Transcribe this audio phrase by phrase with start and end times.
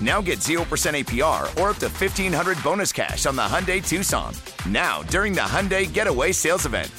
[0.00, 4.34] Now get 0% APR or up to 1500 bonus cash on the Hyundai Tucson.
[4.68, 6.90] Now, during the Hyundai Getaway Sales Event.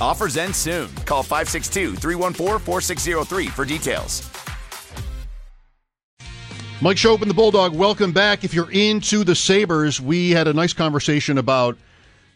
[0.00, 0.92] Offers end soon.
[1.06, 4.28] Call 562 314 4603 for details.
[6.82, 8.42] Mike Schopp and the Bulldog, welcome back.
[8.42, 11.78] If you're into the Sabres, we had a nice conversation about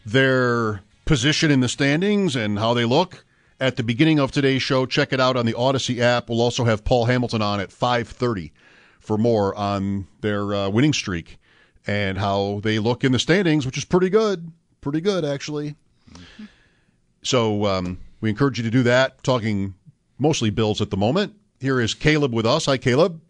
[0.05, 3.25] their position in the standings and how they look
[3.59, 4.85] at the beginning of today's show.
[4.85, 6.29] Check it out on the Odyssey app.
[6.29, 8.53] We'll also have Paul Hamilton on at 530
[9.07, 11.39] for more on their uh, winning streak
[11.87, 14.51] and how they look in the standings, which is pretty good.
[14.81, 15.75] Pretty good, actually.
[16.11, 16.43] Mm-hmm.
[17.23, 19.75] So um, we encourage you to do that, talking
[20.19, 21.35] mostly Bills at the moment.
[21.61, 22.65] Here is Caleb with us.
[22.65, 23.21] Hi, Caleb.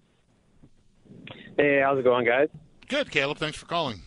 [1.57, 2.49] Hey, how's it going, guys?
[2.87, 3.37] Good, Caleb.
[3.37, 4.01] Thanks for calling.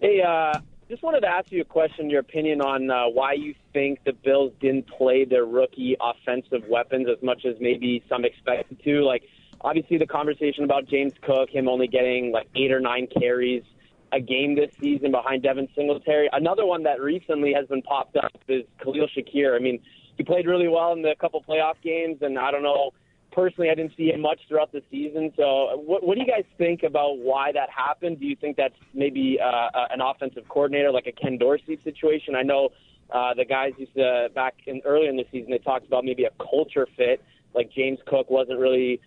[0.00, 3.52] Hey, uh, just wanted to ask you a question, your opinion on uh, why you
[3.72, 8.80] think the Bills didn't play their rookie offensive weapons as much as maybe some expected
[8.84, 9.04] to.
[9.04, 9.24] Like,
[9.64, 13.64] obviously, the conversation about James Cook, him only getting like eight or nine carries
[14.12, 16.28] a game this season behind Devin Singletary.
[16.32, 19.56] Another one that recently has been popped up is Khalil Shakir.
[19.56, 19.80] I mean,
[20.16, 22.92] he played really well in the couple playoff games, and I don't know
[23.34, 25.32] personally, I didn't see him much throughout the season.
[25.36, 28.20] So, what, what do you guys think about why that happened?
[28.20, 32.36] Do you think that's maybe uh, uh an offensive coordinator, like a Ken Dorsey situation?
[32.36, 32.70] I know
[33.10, 36.24] uh, the guys used to back in earlier in the season they talked about maybe
[36.24, 37.22] a culture fit,
[37.54, 39.00] like James Cook wasn't really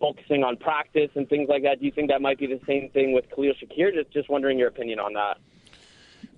[0.00, 1.80] focusing on practice and things like that.
[1.80, 3.92] Do you think that might be the same thing with Khalil Shakir?
[3.94, 5.38] Just just wondering your opinion on that.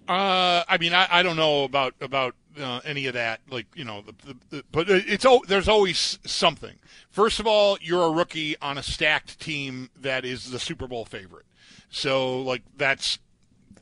[0.09, 3.41] Uh, I mean, I, I don't know about about uh, any of that.
[3.51, 6.77] Like you know, the, the, the, but it's oh, there's always something.
[7.11, 11.05] First of all, you're a rookie on a stacked team that is the Super Bowl
[11.05, 11.47] favorite.
[11.91, 13.19] So like that's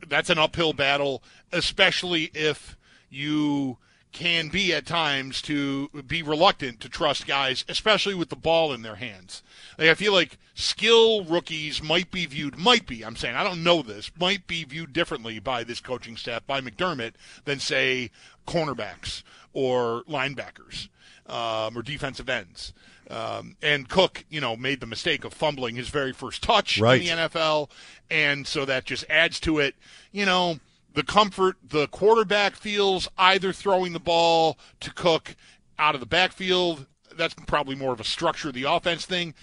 [0.09, 1.23] that's an uphill battle,
[1.53, 2.77] especially if
[3.09, 3.79] you
[4.17, 8.81] can be at times to be reluctant to trust guys, especially with the ball in
[8.81, 9.43] their hands.
[9.77, 13.63] Like, I feel like skill rookies might be viewed, might be, I'm saying, I don't
[13.63, 17.13] know this, might be viewed differently by this coaching staff, by McDermott,
[17.45, 18.11] than, say,
[18.47, 19.23] cornerbacks
[19.53, 20.89] or linebackers
[21.27, 22.73] um, or defensive ends.
[23.11, 27.03] Um, and Cook, you know, made the mistake of fumbling his very first touch right.
[27.03, 27.69] in the NFL,
[28.11, 29.75] and so that just adds to it.
[30.11, 30.59] You know,
[30.97, 35.37] the comfort the quarterback feels either throwing the ball to Cook
[35.79, 36.87] out of the backfield.
[37.15, 39.35] That's probably more of a structure of the offense thing.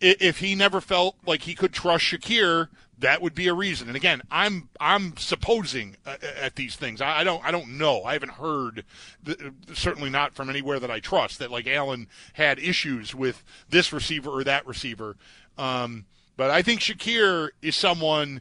[0.00, 2.68] If he never felt like he could trust Shakir,
[2.98, 3.88] that would be a reason.
[3.88, 7.00] And again, I'm I'm supposing uh, at these things.
[7.00, 8.04] I, don't I don't know.
[8.04, 8.84] I haven't heard,
[9.72, 14.30] certainly not from anywhere that I trust, that like Allen had issues with this receiver
[14.30, 15.16] or that receiver.
[15.58, 16.06] Um,
[16.36, 18.40] but I think Shakir is someone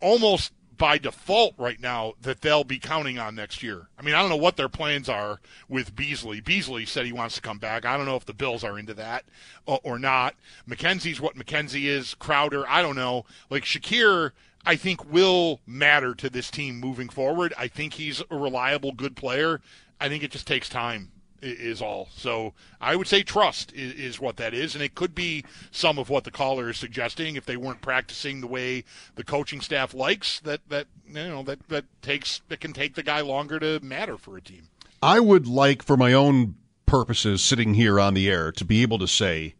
[0.00, 3.88] almost by default right now that they'll be counting on next year.
[3.98, 6.40] I mean, I don't know what their plans are with Beasley.
[6.40, 7.84] Beasley said he wants to come back.
[7.84, 9.24] I don't know if the Bills are into that
[9.66, 10.34] or not.
[10.68, 12.14] McKenzie's what McKenzie is.
[12.14, 13.24] Crowder, I don't know.
[13.50, 14.32] Like Shakir,
[14.64, 17.54] I think will matter to this team moving forward.
[17.56, 19.60] I think he's a reliable, good player.
[20.00, 22.08] I think it just takes time is all.
[22.14, 25.98] So I would say trust is, is, what that is, and it could be some
[25.98, 27.36] of what the caller is suggesting.
[27.36, 31.68] If they weren't practicing the way the coaching staff likes, that that you know that
[31.68, 34.68] that takes that can take the guy longer to matter for a team.
[35.02, 38.98] I would like, for my own purposes, sitting here on the air, to be able
[38.98, 39.54] to say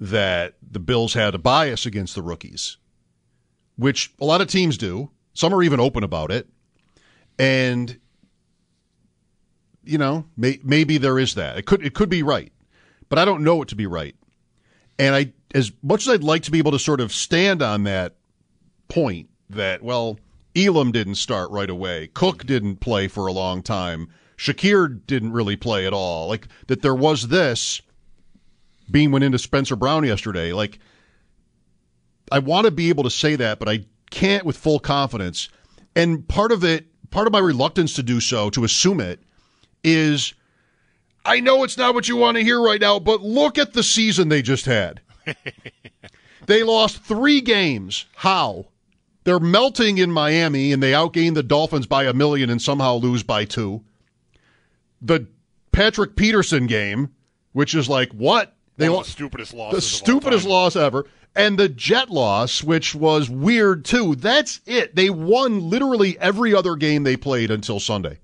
[0.00, 2.76] that the Bills had a bias against the rookies,
[3.76, 5.10] which a lot of teams do.
[5.34, 6.48] Some are even open about it,
[7.38, 7.98] and
[9.88, 11.56] you know, may, maybe there is that.
[11.56, 12.52] It could it could be right,
[13.08, 14.14] but I don't know it to be right.
[14.98, 17.84] And I, as much as I'd like to be able to sort of stand on
[17.84, 18.16] that
[18.88, 20.18] point, that well,
[20.54, 25.56] Elam didn't start right away, Cook didn't play for a long time, Shakir didn't really
[25.56, 26.28] play at all.
[26.28, 27.80] Like that, there was this.
[28.90, 30.52] Beane went into Spencer Brown yesterday.
[30.52, 30.78] Like,
[32.32, 35.50] I want to be able to say that, but I can't with full confidence.
[35.94, 39.20] And part of it, part of my reluctance to do so, to assume it,
[39.84, 40.34] is
[41.24, 43.82] I know it's not what you want to hear right now, but look at the
[43.82, 45.02] season they just had.
[46.46, 48.06] they lost three games.
[48.16, 48.68] How?
[49.24, 53.22] They're melting in Miami and they outgain the Dolphins by a million and somehow lose
[53.22, 53.84] by two.
[55.02, 55.26] The
[55.70, 57.10] Patrick Peterson game,
[57.52, 58.56] which is like what?
[58.78, 59.74] They lost the stupidest loss.
[59.74, 61.04] The stupidest loss ever.
[61.36, 64.14] And the Jet loss, which was weird too.
[64.14, 64.96] That's it.
[64.96, 68.18] They won literally every other game they played until Sunday.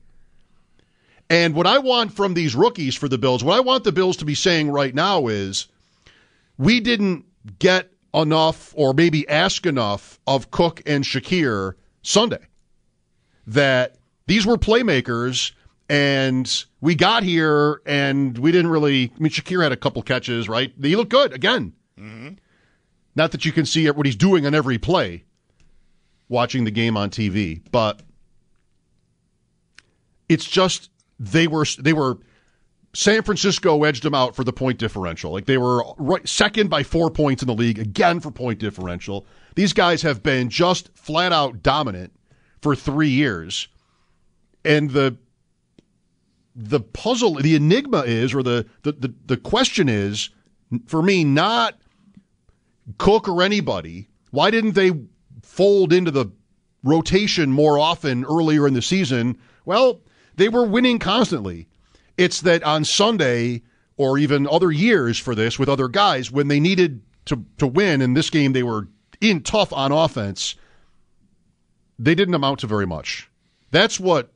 [1.30, 4.16] And what I want from these rookies for the Bills, what I want the Bills
[4.18, 5.68] to be saying right now is
[6.58, 7.24] we didn't
[7.58, 12.46] get enough or maybe ask enough of Cook and Shakir Sunday.
[13.46, 15.52] That these were playmakers
[15.88, 19.12] and we got here and we didn't really.
[19.14, 20.72] I mean, Shakir had a couple catches, right?
[20.80, 21.72] He looked good again.
[21.98, 22.34] Mm-hmm.
[23.16, 25.24] Not that you can see what he's doing on every play
[26.28, 28.02] watching the game on TV, but
[30.28, 30.90] it's just
[31.32, 32.18] they were they were
[32.94, 35.32] San Francisco edged them out for the point differential.
[35.32, 39.26] Like they were right, second by four points in the league again for point differential.
[39.56, 42.12] These guys have been just flat out dominant
[42.60, 43.68] for three years,
[44.64, 45.16] and the
[46.56, 50.30] the puzzle, the enigma is, or the the the, the question is,
[50.86, 51.78] for me, not
[52.98, 54.08] Cook or anybody.
[54.30, 54.92] Why didn't they
[55.42, 56.26] fold into the
[56.82, 59.38] rotation more often earlier in the season?
[59.64, 60.00] Well,
[60.36, 61.68] they were winning constantly.
[62.16, 63.62] It's that on Sunday
[63.96, 68.02] or even other years for this with other guys, when they needed to, to win,
[68.02, 68.88] in this game they were
[69.20, 70.56] in tough on offense,
[71.98, 73.30] they didn't amount to very much.
[73.70, 74.32] That's what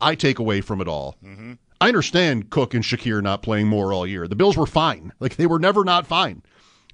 [0.00, 1.16] I take away from it all.
[1.24, 1.54] Mm-hmm.
[1.80, 4.26] I understand Cook and Shakir not playing more all year.
[4.26, 5.12] The Bills were fine.
[5.20, 6.42] Like they were never not fine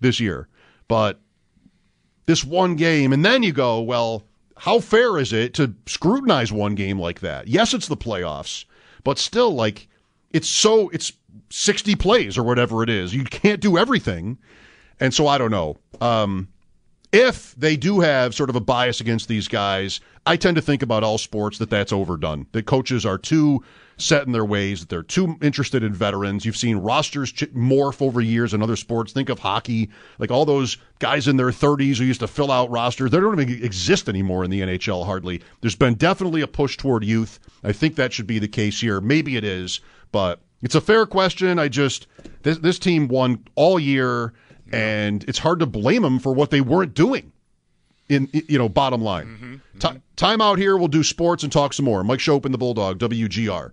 [0.01, 0.49] this year.
[0.89, 1.21] But
[2.27, 4.25] this one game, and then you go, well,
[4.59, 7.49] how fair is it to scrutinize one game like that?
[7.49, 8.65] Yes, it's the playoffs,
[9.03, 9.89] but still, like,
[10.33, 11.13] it's so, it's
[11.51, 13.15] 60 plays or whatever it is.
[13.15, 14.39] You can't do everything.
[15.01, 15.77] And so I don't know.
[16.01, 16.49] Um,
[17.15, 20.83] if they do have sort of a bias against these guys, I tend to think
[20.83, 22.47] about all sports that that's overdone.
[22.51, 23.63] That coaches are too
[23.97, 26.45] set in their ways, that they're too interested in veterans.
[26.45, 29.13] You've seen rosters morph over years in other sports.
[29.13, 32.69] Think of hockey, like all those guys in their 30s who used to fill out
[32.71, 33.13] rosters.
[33.13, 35.41] They don't even exist anymore in the NHL hardly.
[35.61, 37.39] There's been definitely a push toward youth.
[37.63, 39.01] I think that should be the case here.
[39.01, 39.81] Maybe it is,
[40.11, 41.61] but it's a fair question.
[41.61, 42.09] I just
[42.43, 44.33] this this team won all year
[44.73, 47.33] and it's hard to blame them for what they weren't doing
[48.09, 49.27] in you know bottom line.
[49.27, 49.79] Mm-hmm.
[49.79, 50.77] T- time out here.
[50.77, 52.05] We'll do sports and talk some more.
[52.05, 53.73] Mike Schopp and the Bulldog, WGR.